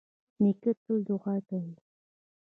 نیکه 0.41 0.71
تل 0.81 0.97
دعا 1.07 1.35
کوي. 1.47 1.73